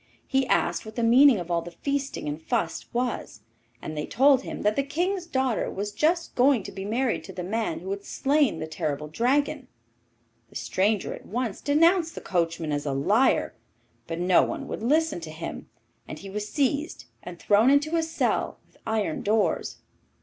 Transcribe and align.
He 0.25 0.47
asked 0.47 0.83
what 0.83 0.95
the 0.95 1.03
meaning 1.03 1.39
of 1.39 1.51
all 1.51 1.61
the 1.61 1.69
feasting 1.69 2.27
and 2.27 2.41
fuss 2.41 2.91
was, 2.91 3.41
and 3.83 3.95
they 3.95 4.07
told 4.07 4.41
him 4.41 4.63
that 4.63 4.75
the 4.75 4.81
King's 4.81 5.27
daughter 5.27 5.69
was 5.69 5.91
just 5.91 6.33
going 6.33 6.63
to 6.63 6.71
be 6.71 6.85
married 6.85 7.23
to 7.25 7.33
the 7.33 7.43
man 7.43 7.81
who 7.81 7.91
had 7.91 8.03
slain 8.03 8.57
the 8.57 8.65
terrible 8.65 9.07
dragon. 9.07 9.67
The 10.49 10.55
stranger 10.55 11.13
at 11.13 11.27
once 11.27 11.61
denounced 11.61 12.15
the 12.15 12.21
coachman 12.21 12.71
as 12.71 12.87
a 12.87 12.93
liar; 12.93 13.53
but 14.07 14.17
no 14.19 14.41
one 14.41 14.67
would 14.67 14.81
listen 14.81 15.19
to 15.19 15.29
him, 15.29 15.69
and 16.07 16.17
he 16.17 16.31
was 16.31 16.49
seized 16.49 17.05
and 17.21 17.37
thrown 17.37 17.69
into 17.69 17.95
a 17.95 18.01
cell 18.01 18.57
with 18.65 18.77
iron 18.87 19.21
doors. 19.21 19.81